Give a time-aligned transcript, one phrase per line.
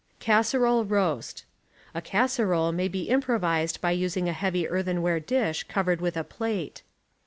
[0.19, 1.45] CASSEROLE ROAST—
[1.93, 6.81] (A casserole may be improvised by using a heavy earthenware dish covered with a plate.)